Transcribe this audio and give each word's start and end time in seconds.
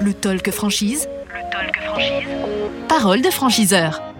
Le 0.00 0.14
talk 0.14 0.50
franchise. 0.52 1.06
Le 1.26 1.50
talk 1.50 1.76
franchise. 1.82 2.28
Parole 2.88 3.20
de 3.20 3.28
franchiseur. 3.28 4.11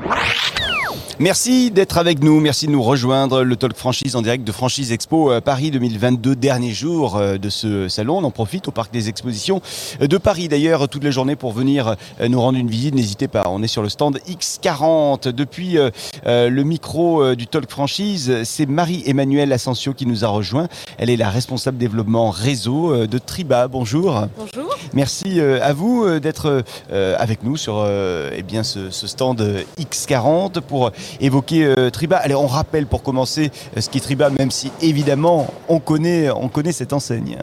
Merci 1.22 1.71
d'être 1.71 1.98
avec 1.98 2.21
nous, 2.21 2.40
merci 2.40 2.66
de 2.66 2.72
nous 2.72 2.82
rejoindre. 2.82 3.45
Le 3.45 3.54
Talk 3.54 3.76
Franchise 3.76 4.17
en 4.17 4.22
direct 4.22 4.45
de 4.45 4.51
Franchise 4.51 4.90
Expo 4.90 5.30
euh, 5.30 5.40
Paris 5.40 5.71
2022, 5.71 6.35
dernier 6.35 6.72
jour 6.72 7.17
euh, 7.17 7.38
de 7.38 7.49
ce 7.49 7.87
salon. 7.87 8.19
On 8.19 8.24
en 8.24 8.33
profite 8.33 8.67
au 8.67 8.72
Parc 8.72 8.92
des 8.92 9.08
Expositions 9.08 9.63
de 10.00 10.19
Paris 10.19 10.49
d'ailleurs 10.49 10.88
toute 10.88 11.04
la 11.04 11.13
journée 11.13 11.37
pour 11.37 11.53
venir 11.53 11.95
euh, 12.21 12.27
nous 12.27 12.40
rendre 12.40 12.58
une 12.58 12.69
visite. 12.69 12.96
N'hésitez 12.96 13.28
pas, 13.28 13.45
on 13.46 13.63
est 13.63 13.69
sur 13.69 13.85
le 13.85 13.88
stand 13.88 14.19
X40. 14.28 15.28
Depuis 15.28 15.78
le 16.27 16.62
micro 16.64 17.36
du 17.36 17.46
Talk 17.46 17.70
Franchise, 17.70 18.42
c'est 18.42 18.66
Marie-Emmanuelle 18.66 19.52
Asensio 19.52 19.95
qui 19.95 20.06
nous 20.06 20.24
a 20.24 20.28
rejoint. 20.28 20.66
Elle 20.98 21.09
est 21.09 21.16
la 21.16 21.30
responsable 21.30 21.78
développement 21.78 22.30
réseau 22.30 23.06
de 23.06 23.18
Triba. 23.18 23.68
Bonjour. 23.68 24.27
Bonjour. 24.36 24.77
Merci 24.92 25.41
à 25.41 25.73
vous 25.73 26.18
d'être 26.18 26.64
avec 26.91 27.45
nous 27.45 27.56
sur 27.56 27.86
eh 27.86 28.42
bien, 28.42 28.64
ce, 28.64 28.91
ce 28.91 29.06
stand 29.06 29.64
X40 29.78 30.60
pour 30.60 30.91
évoquer 31.20 31.64
euh, 31.64 31.90
Triba. 31.90 32.16
Allez, 32.16 32.34
on 32.34 32.46
rappelle 32.46 32.86
pour 32.86 33.02
commencer 33.02 33.50
euh, 33.76 33.80
ce 33.80 33.90
qu'est 33.90 34.00
Triba, 34.00 34.30
même 34.30 34.50
si 34.50 34.72
évidemment 34.80 35.46
on 35.68 35.80
connaît, 35.80 36.30
on 36.30 36.48
connaît 36.48 36.72
cette 36.72 36.92
enseigne. 36.92 37.38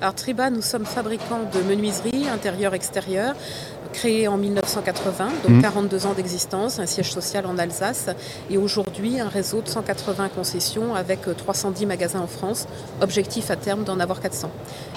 Alors 0.00 0.14
Triba, 0.14 0.50
nous 0.50 0.62
sommes 0.62 0.86
fabricants 0.86 1.40
de 1.52 1.60
menuiserie 1.62 2.28
intérieur-extérieur 2.28 3.34
créé 3.94 4.26
en 4.26 4.36
1980, 4.36 5.28
donc 5.48 5.62
42 5.62 5.96
mmh. 5.96 6.06
ans 6.06 6.14
d'existence, 6.14 6.80
un 6.80 6.86
siège 6.86 7.12
social 7.12 7.46
en 7.46 7.56
Alsace 7.58 8.10
et 8.50 8.58
aujourd'hui 8.58 9.20
un 9.20 9.28
réseau 9.28 9.62
de 9.62 9.68
180 9.68 10.30
concessions 10.34 10.96
avec 10.96 11.20
310 11.36 11.86
magasins 11.86 12.20
en 12.20 12.26
France, 12.26 12.66
objectif 13.00 13.52
à 13.52 13.56
terme 13.56 13.84
d'en 13.84 14.00
avoir 14.00 14.20
400. 14.20 14.50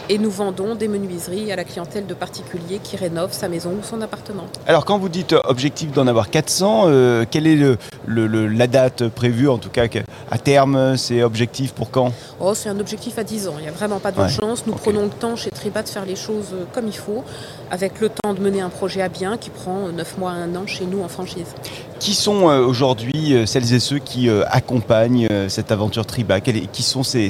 Et 0.09 0.17
nous 0.17 0.31
vendons 0.31 0.73
des 0.73 0.87
menuiseries 0.87 1.51
à 1.51 1.55
la 1.55 1.63
clientèle 1.63 2.07
de 2.07 2.13
particuliers 2.15 2.79
qui 2.83 2.97
rénovent 2.97 3.33
sa 3.33 3.47
maison 3.49 3.71
ou 3.79 3.83
son 3.83 4.01
appartement. 4.01 4.45
Alors 4.65 4.83
quand 4.83 4.97
vous 4.97 5.09
dites 5.09 5.35
objectif 5.45 5.91
d'en 5.91 6.07
avoir 6.07 6.31
400, 6.31 6.85
euh, 6.87 7.25
quelle 7.29 7.45
est 7.45 7.77
le, 8.07 8.47
la 8.47 8.67
date 8.67 9.07
prévue 9.09 9.47
en 9.47 9.59
tout 9.59 9.69
cas 9.69 9.85
à 10.31 10.37
terme 10.39 10.97
C'est 10.97 11.21
objectif 11.21 11.73
pour 11.73 11.91
quand? 11.91 12.13
Oh, 12.39 12.55
C'est 12.55 12.69
un 12.69 12.79
objectif 12.79 13.19
à 13.19 13.23
10 13.23 13.47
ans, 13.47 13.55
il 13.59 13.63
n'y 13.63 13.69
a 13.69 13.71
vraiment 13.71 13.99
pas 13.99 14.11
d'urgence. 14.11 14.65
Nous 14.65 14.73
prenons 14.73 15.03
le 15.03 15.09
temps 15.09 15.35
chez 15.35 15.51
Triba 15.51 15.83
de 15.83 15.89
faire 15.89 16.05
les 16.05 16.15
choses 16.15 16.55
comme 16.73 16.87
il 16.87 16.97
faut, 16.97 17.23
avec 17.69 18.01
le 18.01 18.09
temps 18.09 18.33
de 18.33 18.39
mener 18.39 18.61
un 18.61 18.69
projet 18.69 18.86
projet 18.87 19.01
à 19.01 19.09
bien 19.09 19.35
qui 19.35 19.49
prend 19.49 19.89
9 19.89 20.17
mois 20.17 20.31
à 20.31 20.35
1 20.35 20.55
an 20.55 20.65
chez 20.65 20.85
nous 20.85 21.03
en 21.03 21.09
franchise. 21.09 21.55
Qui 21.99 22.13
sont 22.13 22.47
euh, 22.47 22.61
aujourd'hui 22.61 23.33
euh, 23.33 23.45
celles 23.45 23.73
et 23.73 23.81
ceux 23.81 23.99
qui 23.99 24.29
euh, 24.29 24.45
accompagnent 24.47 25.27
cette 25.49 25.73
aventure 25.73 26.05
Triba 26.05 26.39
Qui 26.39 26.83
sont 26.83 27.03
ces, 27.03 27.29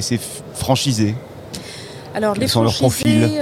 franchisés? 0.54 1.16
Alors, 2.14 2.34
les 2.34 2.46
franchisés 2.46 3.40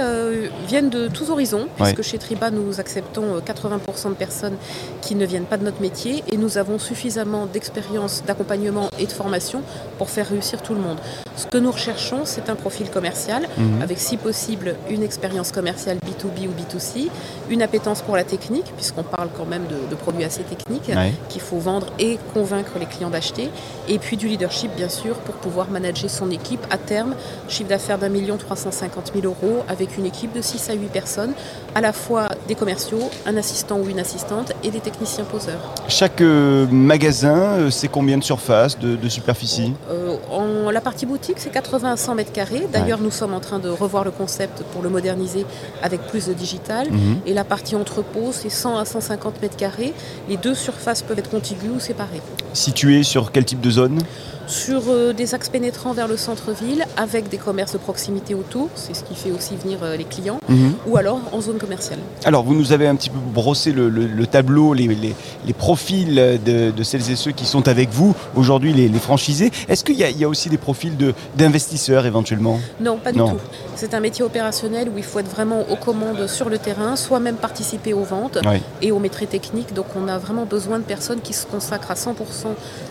viennent 0.67 0.89
de 0.89 1.07
tous 1.09 1.29
horizons, 1.29 1.67
puisque 1.75 2.01
chez 2.01 2.17
Triba, 2.17 2.49
nous 2.49 2.79
acceptons 2.79 3.37
80% 3.37 4.09
de 4.09 4.13
personnes 4.15 4.57
qui 5.03 5.13
ne 5.13 5.25
viennent 5.25 5.45
pas 5.45 5.57
de 5.57 5.63
notre 5.63 5.79
métier 5.79 6.23
et 6.31 6.37
nous 6.37 6.57
avons 6.57 6.79
suffisamment 6.79 7.45
d'expérience, 7.45 8.23
d'accompagnement 8.25 8.89
et 8.97 9.05
de 9.05 9.11
formation 9.11 9.61
pour 9.99 10.09
faire 10.09 10.27
réussir 10.27 10.63
tout 10.63 10.73
le 10.73 10.81
monde. 10.81 10.97
Ce 11.37 11.45
que 11.45 11.59
nous 11.59 11.71
recherchons, 11.71 12.21
c'est 12.25 12.49
un 12.49 12.55
profil 12.55 12.89
commercial, 12.89 13.47
mhm. 13.57 13.81
avec 13.83 13.99
si 13.99 14.17
possible 14.17 14.75
une 14.89 15.03
expérience 15.03 15.51
commerciale 15.51 15.97
B2B 15.97 16.47
ou 16.47 16.51
B2C, 16.51 17.09
une 17.51 17.61
appétence 17.61 18.01
pour 18.01 18.15
la 18.15 18.23
technique, 18.23 18.65
puisqu'on 18.75 19.03
parle 19.03 19.29
quand 19.37 19.45
même 19.45 19.65
de, 19.67 19.95
produits 19.95 20.23
assez 20.23 20.41
techniques, 20.41 20.91
qu'il 21.29 21.41
faut 21.41 21.59
vendre 21.59 21.87
et 21.99 22.17
convaincre 22.33 22.79
les 22.79 22.87
clients 22.87 23.11
d'acheter, 23.11 23.51
et 23.87 23.99
puis 23.99 24.17
du 24.17 24.27
leadership, 24.27 24.75
bien 24.75 24.89
sûr, 24.89 25.15
pour 25.17 25.35
pouvoir 25.35 25.69
manager 25.69 26.09
son 26.09 26.31
équipe 26.31 26.65
à 26.71 26.77
terme, 26.77 27.13
chiffre 27.47 27.69
d'affaires 27.69 27.99
d'un 27.99 28.09
million 28.09 28.37
350 28.37 29.11
000 29.13 29.25
euros, 29.27 29.63
avec 29.67 29.97
une 29.97 30.07
équipe 30.07 30.33
de 30.33 30.41
6 30.41 30.71
à 30.71 30.73
8 30.73 30.87
personnes, 30.87 31.33
à 31.75 31.81
la 31.81 31.93
fois 31.93 32.29
des 32.47 32.55
commerciaux, 32.55 33.09
un 33.25 33.37
assistant 33.37 33.79
ou 33.79 33.89
une 33.89 33.99
assistante 33.99 34.53
et 34.63 34.71
des 34.71 34.79
techniciens 34.79 35.23
poseurs. 35.25 35.73
Chaque 35.87 36.21
euh, 36.21 36.65
magasin, 36.67 37.35
euh, 37.35 37.69
c'est 37.69 37.87
combien 37.87 38.17
de 38.17 38.23
surface, 38.23 38.79
de, 38.79 39.09
superficie 39.09 39.73
euh, 39.89 40.15
En 40.31 40.71
la 40.71 40.81
partie 40.81 41.05
boutique, 41.05 41.37
c'est 41.37 41.51
80 41.51 41.91
à 41.91 41.97
100 41.97 42.15
mètres 42.15 42.31
carrés. 42.31 42.67
D'ailleurs, 42.71 42.99
nous 42.99 43.11
sommes 43.11 43.33
en 43.33 43.39
train 43.39 43.59
de 43.59 43.69
revoir 43.69 44.03
le 44.03 44.11
concept 44.11 44.63
pour 44.73 44.81
le 44.81 44.89
moderniser 44.89 45.45
avec 45.81 46.01
plus 46.07 46.27
de 46.27 46.33
digital. 46.33 46.91
Mhm. 46.91 47.19
Et 47.25 47.33
la 47.33 47.43
partie 47.43 47.75
entrepôt, 47.75 48.31
c'est 48.31 48.49
100 48.49 48.77
à 48.77 48.85
150 48.85 49.41
mètres 49.41 49.57
carrés. 49.57 49.93
Les 50.29 50.37
deux 50.37 50.55
surfaces 50.55 51.01
peuvent 51.01 51.19
être 51.19 51.29
contiguës 51.29 51.75
ou 51.75 51.79
séparées. 51.79 52.21
Situé 52.53 53.03
sur 53.03 53.31
quel 53.31 53.45
type 53.45 53.61
de 53.61 53.69
zone 53.69 54.01
sur 54.47 54.83
euh, 54.87 55.13
des 55.13 55.35
axes 55.35 55.49
pénétrants 55.49 55.91
vers 55.91 56.07
le 56.07 56.17
centre-ville 56.17 56.85
avec 56.95 57.29
des 57.29 57.37
commerces 57.37 57.73
de 57.73 57.77
proximité 57.77 58.33
autour, 58.33 58.69
c'est 58.75 58.93
ce 58.95 59.03
qui 59.03 59.13
fait 59.13 59.31
aussi 59.31 59.55
venir 59.55 59.79
euh, 59.83 59.97
les 59.97 60.05
clients, 60.05 60.39
mhm. 60.47 60.73
ou 60.87 60.97
alors 60.97 61.19
en 61.33 61.41
zone 61.41 61.57
commerciale. 61.57 61.99
Alors 62.23 62.36
vous 62.43 62.55
nous 62.55 62.71
avez 62.71 62.87
un 62.87 62.95
petit 62.95 63.09
peu 63.09 63.19
brossé 63.19 63.71
le, 63.71 64.27
tableau, 64.27 64.73
les, 64.73 64.87
les, 64.87 65.53
profils 65.53 66.15
de, 66.15 66.83
celles 66.83 67.11
et 67.11 67.15
ceux 67.15 67.31
qui 67.31 67.45
sont 67.45 67.67
avec 67.67 67.89
vous 67.89 68.15
aujourd'hui, 68.35 68.73
les, 68.73 68.89
franchisés. 68.99 69.51
Est-ce 69.67 69.83
qu'il 69.83 69.95
y, 69.95 70.03
y, 70.03 70.23
a 70.23 70.29
aussi 70.29 70.49
des 70.49 70.57
profils 70.57 70.95
d'investisseurs 71.35 72.05
éventuellement? 72.05 72.59
Non, 72.79 72.97
pas 72.97 73.11
du 73.11 73.19
tout. 73.19 73.39
C'est 73.75 73.93
un 73.93 73.99
métier 73.99 74.23
opérationnel 74.23 74.89
où 74.89 74.97
il 74.97 75.03
faut 75.03 75.19
être 75.19 75.29
vraiment 75.29 75.61
aux 75.69 75.75
commandes 75.75 76.27
sur 76.27 76.49
le 76.49 76.57
terrain, 76.57 76.95
soit 76.95 77.19
même 77.19 77.35
participer 77.35 77.93
aux 77.93 78.03
ventes 78.03 78.39
et 78.81 78.91
aux 78.91 78.99
métiers 78.99 79.27
techniques. 79.27 79.73
Donc 79.73 79.85
on 79.95 80.07
a 80.07 80.17
vraiment 80.17 80.45
besoin 80.45 80.79
de 80.79 80.83
personnes 80.83 81.21
qui 81.21 81.33
se 81.33 81.45
consacrent 81.45 81.91
à 81.91 81.95
100% 81.95 82.13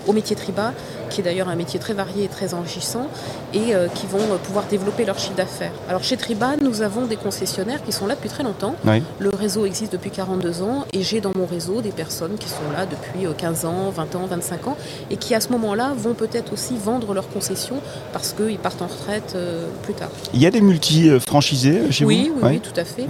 au 0.07 0.13
métier 0.13 0.37
triba, 0.37 0.73
qui 1.11 1.21
est 1.21 1.25
d'ailleurs 1.25 1.49
un 1.49 1.57
métier 1.57 1.79
très 1.81 1.95
varié 1.95 2.25
et 2.25 2.29
très 2.29 2.55
enrichissant, 2.55 3.09
et 3.55 3.75
euh, 3.75 3.89
qui 3.89 4.07
vont 4.07 4.19
euh, 4.19 4.37
pouvoir 4.43 4.65
développer 4.67 5.05
leur 5.05 5.19
chiffre 5.19 5.37
d'affaires. 5.37 5.73
Alors 5.89 6.03
chez 6.03 6.17
Triba, 6.17 6.57
nous 6.61 6.83
avons 6.83 7.07
des 7.07 7.17
concessionnaires 7.17 7.83
qui 7.85 7.93
sont 7.93 8.07
là 8.07 8.15
depuis 8.15 8.29
très 8.29 8.43
longtemps. 8.43 8.75
Le 9.19 9.31
réseau 9.37 9.67
existe 9.67 9.93
depuis 9.93 10.11
42 10.11 10.63
ans, 10.63 10.85
et 10.93 11.03
j'ai 11.03 11.21
dans 11.21 11.33
mon 11.37 11.47
réseau 11.47 11.81
des 11.81 11.91
personnes 11.91 12.37
qui 12.39 12.49
sont 12.49 12.71
là 12.73 12.87
depuis 12.87 13.27
15 13.37 13.65
euh, 13.65 13.69
ans, 13.69 13.91
20 13.91 14.17
ans, 14.17 14.27
25 14.27 14.69
ans, 14.69 14.77
et 15.11 15.17
qui 15.17 15.35
à 15.35 15.41
ce 15.41 15.51
moment-là 15.51 15.93
vont 15.97 16.15
peut-être 16.15 16.53
aussi 16.53 16.77
vendre 16.77 17.15
leurs 17.15 17.29
concessions 17.29 17.81
parce 18.13 18.33
qu'ils 18.33 18.59
partent 18.59 18.83
en 18.83 18.87
retraite 18.87 19.37
plus 19.83 19.95
tard. 19.95 20.11
Il 20.35 20.41
y 20.41 20.47
a 20.47 20.51
des 20.51 20.61
multi-franchisés 20.61 21.91
chez 21.91 22.05
oui, 22.05 22.31
vous 22.35 22.47
Oui, 22.47 22.55
oui, 22.55 22.61
tout 22.61 22.79
à 22.79 22.85
fait. 22.85 23.07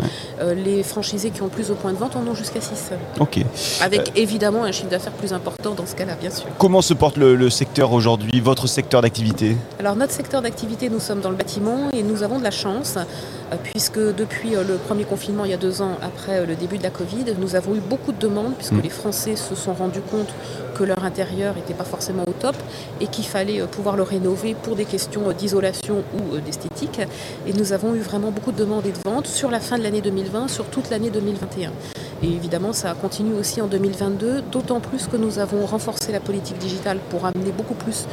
les 0.55 0.83
franchisés 0.83 1.31
qui 1.31 1.43
ont 1.43 1.49
plus 1.49 1.69
de 1.69 1.75
points 1.75 1.93
de 1.93 1.99
vente 1.99 2.17
en 2.17 2.27
ont 2.27 2.35
jusqu'à 2.35 2.61
6. 2.61 2.91
Ok. 3.21 3.41
Avec 3.81 4.13
évidemment 4.17 4.65
un 4.65 4.73
chiffre 4.73 4.89
d'affaires 4.89 5.13
plus 5.13 5.33
important 5.33 5.75
dans 5.75 5.87
ce 5.87 5.95
cas-là, 5.95 6.15
bien 6.21 6.31
sûr. 6.31 6.47
Comment 6.59 6.83
se 6.83 6.95
porte 6.95 7.17
le 7.17 7.51
secteur 7.51 7.93
aujourd'hui 7.93 8.41
votre 8.41 8.67
secteur 8.67 9.03
d'activité? 9.03 9.57
Alors 9.79 9.97
notre 9.97 10.13
secteur 10.13 10.43
d'activité, 10.43 10.89
nous 10.89 11.01
sommes 11.01 11.21
dans 11.21 11.31
le 11.31 11.37
bâtiment 11.37 11.91
et 11.93 12.03
nous 12.03 12.23
avons 12.23 12.39
de 12.39 12.45
la 12.45 12.51
chance 12.51 12.97
euh, 12.97 13.57
puisque 13.63 13.99
depuis 13.99 14.57
euh, 14.57 14.65
le 14.65 14.77
premier 14.77 15.05
confinement 15.05 15.45
il 15.45 15.51
y 15.51 15.55
a 15.55 15.59
deux 15.59 15.83
ans 15.83 15.99
après 16.17 16.39
euh, 16.39 16.47
le 16.47 16.55
début 16.57 16.79
de 16.79 16.83
la 16.83 16.91
Covid, 16.91 17.25
nous 17.39 17.57
avons 17.57 17.75
eu 17.75 17.81
beaucoup 17.81 18.13
de 18.13 18.19
demandes 18.19 18.55
puisque 18.57 18.73
mm. 18.73 18.81
les 18.83 18.89
Français 18.89 19.37
se 19.37 19.55
sont 19.55 19.75
rendus 19.75 20.01
compte 20.01 20.33
que 20.75 20.85
leur 20.85 21.05
intérieur 21.05 21.55
n'était 21.55 21.75
pas 21.75 21.85
forcément 21.85 22.25
au 22.27 22.33
top 22.33 22.57
et 23.01 23.07
qu'il 23.07 23.27
fallait 23.27 23.63
pouvoir 23.67 23.97
le 23.97 24.03
rénover 24.03 24.55
pour 24.55 24.77
des 24.77 24.85
questions 24.85 25.31
d'isolation 25.33 26.05
ou 26.15 26.39
d'esthétique. 26.39 27.01
Et 27.47 27.53
nous 27.53 27.73
avons 27.73 27.95
eu 27.95 28.01
vraiment 28.01 28.31
beaucoup 28.31 28.53
de 28.53 28.59
demandes 28.59 28.87
et 28.87 28.93
de 28.93 28.99
ventes 29.05 29.27
sur 29.27 29.51
la 29.51 29.61
fin 29.61 29.79
de 29.79 29.83
l'année 29.83 30.03
2020, 30.03 30.49
sur 30.49 30.67
toute 30.67 30.91
l'année 30.91 31.11
2021. 31.11 31.73
Et 32.23 32.29
évidemment, 32.29 32.73
ça 32.73 32.95
continue 32.95 33.35
aussi 33.35 33.61
en 33.61 33.67
2022, 33.67 34.43
d'autant 34.51 34.81
plus 34.81 35.07
que 35.07 35.17
nous 35.17 35.39
avons 35.39 35.67
renforcé 35.67 36.13
la 36.13 36.21
politique 36.21 36.57
digitale 36.59 36.99
pour 37.11 37.27
amener 37.27 37.53
beaucoup 37.53 37.75
plus 37.75 38.07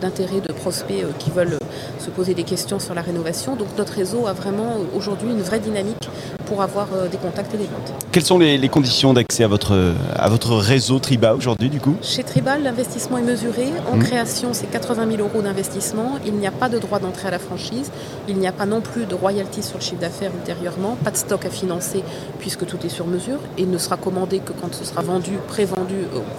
d'intérêt 0.00 0.40
de, 0.40 0.52
prospects 0.52 1.04
euh, 1.04 1.12
qui 1.18 1.30
veulent 1.30 1.54
euh, 1.54 1.98
se 2.00 2.10
poser 2.10 2.34
des 2.34 2.42
questions 2.42 2.80
sur 2.80 2.94
la 2.94 3.02
rénovation. 3.02 3.54
Donc 3.54 3.68
notre 3.78 3.92
réseau 3.92 4.26
a 4.26 4.32
vraiment 4.32 4.72
euh, 4.72 4.96
aujourd'hui 4.96 5.30
une 5.30 5.42
vraie 5.42 5.60
dynamique 5.60 6.08
pour 6.46 6.62
avoir 6.62 6.88
des 7.10 7.16
contacts 7.16 7.54
et 7.54 7.58
des 7.58 7.64
ventes. 7.64 7.92
Quelles 8.12 8.24
sont 8.24 8.38
les, 8.38 8.68
conditions 8.68 9.12
d'accès 9.12 9.44
à 9.44 9.48
votre, 9.48 9.94
à 10.16 10.28
votre 10.28 10.54
réseau 10.56 10.98
Triba 10.98 11.34
aujourd'hui 11.34 11.68
du 11.68 11.80
coup? 11.80 11.96
Chez 12.02 12.22
Triba, 12.22 12.58
l'investissement 12.58 13.18
est 13.18 13.22
mesuré. 13.22 13.66
En 13.90 13.96
mmh. 13.96 14.02
création, 14.02 14.48
c'est 14.52 14.66
80 14.66 15.06
000 15.16 15.22
euros 15.22 15.42
d'investissement. 15.42 16.18
Il 16.26 16.34
n'y 16.34 16.46
a 16.46 16.50
pas 16.50 16.68
de 16.68 16.78
droit 16.78 16.98
d'entrée 16.98 17.28
à 17.28 17.30
la 17.30 17.38
franchise. 17.38 17.90
Il 18.28 18.36
n'y 18.36 18.46
a 18.46 18.52
pas 18.52 18.66
non 18.66 18.80
plus 18.80 19.06
de 19.06 19.14
royalties 19.14 19.62
sur 19.62 19.78
le 19.78 19.82
chiffre 19.82 20.00
d'affaires 20.00 20.32
ultérieurement. 20.34 20.96
Pas 21.02 21.10
de 21.10 21.16
stock 21.16 21.44
à 21.44 21.50
financer 21.50 22.02
puisque 22.38 22.66
tout 22.66 22.78
est 22.84 22.88
sur 22.88 23.06
mesure 23.06 23.38
et 23.58 23.66
ne 23.66 23.78
sera 23.78 23.96
commandé 23.96 24.38
que 24.38 24.52
quand 24.52 24.74
ce 24.74 24.84
sera 24.84 25.02
vendu, 25.02 25.32
pré-vendu 25.48 25.94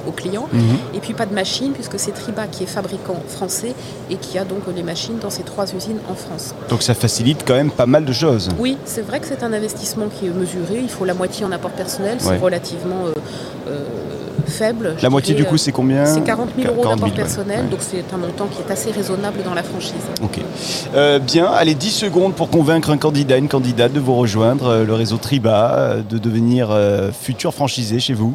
aux, 0.08 0.12
clients. 0.12 0.48
Mhm. 0.51 0.78
Et 0.94 1.00
puis 1.00 1.13
pas 1.13 1.25
de 1.25 1.34
machine, 1.34 1.74
puisque 1.74 2.00
c'est 2.00 2.12
Triba 2.12 2.48
qui 2.48 2.63
est 2.63 2.68
fabricant 2.68 3.18
français 3.28 3.74
et 4.10 4.16
qui 4.16 4.38
a 4.38 4.46
donc 4.46 4.63
les 4.75 4.84
machines 4.84 5.18
dans 5.19 5.30
ces 5.30 5.44
trois 5.44 5.74
usines 5.74 6.00
en 6.10 6.16
France. 6.16 6.54
Donc 6.69 6.81
ça 6.84 6.94
facilite 6.94 7.44
quand 7.46 7.54
même 7.54 7.72
pas 7.72 7.86
mal 7.86 8.06
de 8.06 8.13
choses. 8.13 8.50
Oui, 8.60 8.78
c'est 8.86 9.01
vrai 9.01 9.19
que 9.19 9.28
c'est 9.28 9.44
un 9.44 9.54
investissement 9.54 9.94
qui 10.09 10.27
est 10.27 10.30
mesuré. 10.30 10.80
Il 10.81 10.89
faut 10.89 11.06
la 11.06 11.13
moitié 11.13 11.45
en 11.45 11.51
apport 11.51 11.71
personnel, 11.71 12.18
c'est 12.19 12.38
relativement... 12.38 13.06
Euh, 13.07 13.13
euh, 13.68 13.83
faible. 14.45 14.95
La 15.01 15.09
moitié 15.09 15.36
du 15.36 15.45
coup, 15.45 15.57
c'est 15.57 15.71
combien 15.71 16.06
C'est 16.06 16.24
40 16.24 16.50
000 16.57 16.74
euros 16.74 16.83
d'apport 16.83 17.13
personnel, 17.13 17.69
donc 17.69 17.80
c'est 17.81 18.03
un 18.13 18.18
montant 18.18 18.47
qui 18.47 18.62
est 18.62 18.71
assez 18.71 18.92
raisonnable 18.92 19.44
dans 19.44 19.53
la 19.53 19.63
franchise. 19.63 19.94
Ok. 20.24 20.39
Euh, 20.95 21.19
bien, 21.19 21.47
allez, 21.47 21.75
10 21.75 21.92
secondes 21.92 22.33
pour 22.33 22.50
convaincre 22.50 22.89
un 22.92 22.97
candidat, 22.97 23.38
une 23.38 23.50
candidate 23.50 23.94
de 23.94 24.00
vous 24.00 24.15
rejoindre, 24.15 24.68
euh, 24.68 24.86
le 24.86 24.94
réseau 24.94 25.18
Triba, 25.18 25.75
euh, 25.75 26.01
de 26.07 26.18
devenir 26.18 26.75
futur 27.19 27.53
franchisé 27.53 28.00
chez 28.00 28.13
vous 28.13 28.33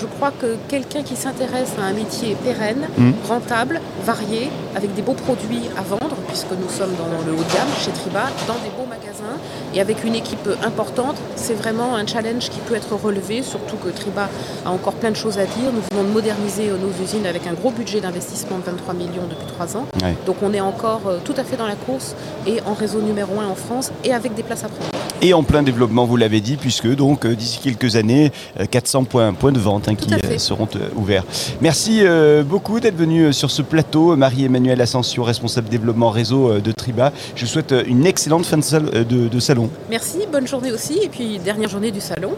je 0.00 0.06
crois 0.06 0.30
que 0.30 0.56
quelqu'un 0.68 1.02
qui 1.02 1.16
s'intéresse 1.16 1.72
à 1.78 1.84
un 1.84 1.92
métier 1.92 2.34
pérenne, 2.42 2.88
hmm. 2.96 3.12
rentable, 3.28 3.80
varié, 4.04 4.48
avec 4.74 4.94
des 4.94 5.02
beaux 5.02 5.12
produits 5.12 5.68
à 5.76 5.82
vendre, 5.82 6.11
puisque 6.32 6.52
nous 6.52 6.70
sommes 6.70 6.94
dans 6.96 7.08
le 7.26 7.32
haut 7.32 7.44
de 7.44 7.52
gamme 7.52 7.68
chez 7.78 7.90
Triba, 7.90 8.30
dans 8.48 8.54
des 8.54 8.70
beaux 8.70 8.88
magasins 8.88 9.36
Et 9.74 9.82
avec 9.82 10.02
une 10.02 10.14
équipe 10.14 10.48
importante, 10.64 11.16
c'est 11.36 11.52
vraiment 11.52 11.94
un 11.94 12.06
challenge 12.06 12.48
qui 12.48 12.58
peut 12.60 12.74
être 12.74 12.94
relevé, 12.96 13.42
surtout 13.42 13.76
que 13.76 13.90
Triba 13.90 14.30
a 14.64 14.70
encore 14.70 14.94
plein 14.94 15.10
de 15.10 15.16
choses 15.16 15.38
à 15.38 15.44
dire. 15.44 15.70
Nous 15.74 15.82
venons 15.90 16.08
de 16.08 16.12
moderniser 16.14 16.68
nos 16.68 17.04
usines 17.04 17.26
avec 17.26 17.46
un 17.46 17.52
gros 17.52 17.70
budget 17.70 18.00
d'investissement 18.00 18.56
de 18.58 18.64
23 18.64 18.94
millions 18.94 19.26
depuis 19.28 19.46
trois 19.46 19.76
ans. 19.76 19.86
Donc 20.24 20.36
on 20.42 20.54
est 20.54 20.60
encore 20.62 21.02
tout 21.22 21.34
à 21.36 21.44
fait 21.44 21.58
dans 21.58 21.66
la 21.66 21.76
course 21.76 22.14
et 22.46 22.60
en 22.64 22.72
réseau 22.72 23.02
numéro 23.02 23.38
un 23.38 23.48
en 23.48 23.54
France 23.54 23.92
et 24.02 24.14
avec 24.14 24.34
des 24.34 24.42
places 24.42 24.64
à 24.64 24.68
prendre. 24.68 24.88
Et 25.20 25.34
en 25.34 25.44
plein 25.44 25.62
développement, 25.62 26.04
vous 26.04 26.16
l'avez 26.16 26.40
dit, 26.40 26.56
puisque 26.56 26.92
donc 26.96 27.26
d'ici 27.26 27.60
quelques 27.62 27.94
années, 27.94 28.32
400 28.70 29.04
points, 29.04 29.32
points 29.34 29.52
de 29.52 29.60
vente 29.60 29.86
hein, 29.88 29.94
qui 29.94 30.08
seront 30.38 30.68
ouverts. 30.96 31.24
Merci 31.60 32.02
beaucoup 32.44 32.80
d'être 32.80 32.96
venu 32.96 33.32
sur 33.32 33.50
ce 33.50 33.60
plateau. 33.62 34.16
Marie-Emmanuelle 34.16 34.80
Ascension, 34.80 35.22
responsable 35.22 35.68
développement 35.68 36.10
réseau 36.10 36.21
de 36.30 36.72
Triba. 36.72 37.12
Je 37.34 37.46
souhaite 37.46 37.74
une 37.86 38.06
excellente 38.06 38.44
fin 38.44 38.58
de, 38.58 39.40
salon. 39.40 39.70
Merci, 39.90 40.18
bonne 40.30 40.46
journée 40.46 40.72
aussi. 40.72 40.98
Et 41.02 41.08
puis 41.08 41.38
dernière 41.38 41.68
journée 41.68 41.90
du 41.90 42.00
salon. 42.00 42.32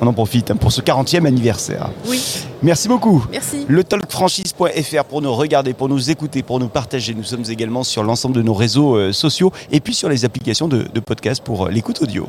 on 0.00 0.06
en 0.06 0.12
profite 0.12 0.50
hein, 0.50 0.56
pour 0.56 0.72
ce 0.72 0.80
40e 0.80 1.26
anniversaire. 1.26 1.90
Oui. 2.06 2.22
Merci 2.62 2.88
beaucoup. 2.88 3.24
Merci. 3.30 3.64
Le 3.68 3.84
talkfranchise.fr 3.84 5.04
pour 5.04 5.22
nous 5.22 5.34
regarder, 5.34 5.74
pour 5.74 5.88
nous 5.88 6.10
écouter, 6.10 6.42
pour 6.42 6.60
nous 6.60 6.68
partager. 6.68 7.14
Nous 7.14 7.24
sommes 7.24 7.44
également 7.48 7.84
sur 7.84 8.02
l'ensemble 8.02 8.34
de 8.34 8.42
nos 8.42 8.54
réseaux 8.54 8.96
euh, 8.96 9.12
sociaux 9.12 9.52
et 9.70 9.80
puis 9.80 9.94
sur 9.94 10.08
les 10.08 10.24
applications 10.24 10.68
de, 10.68 10.86
de 10.92 11.00
podcast 11.00 11.42
pour 11.42 11.66
euh, 11.66 11.70
l'écoute 11.70 12.02
audio. 12.02 12.28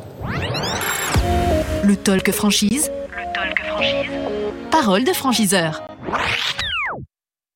Le 1.84 1.96
talk 1.96 2.30
franchise. 2.32 2.90
Le 3.10 3.32
talk 3.32 3.58
franchise. 3.66 4.10
Parole 4.70 5.04
de 5.04 5.12
franchiseur. 5.12 5.82